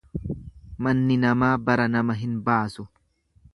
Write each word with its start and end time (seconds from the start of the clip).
Manni 0.87 1.17
namaa 1.25 1.51
bara 1.69 1.87
nama 1.99 2.17
hin 2.25 2.35
baasu. 2.51 2.89